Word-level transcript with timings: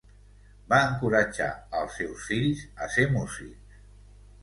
Va 0.73 0.79
encoratjar 0.85 1.51
als 1.83 2.01
seus 2.01 2.25
fills 2.33 2.67
a 2.87 2.91
ser 2.97 3.09
músics. 3.19 3.83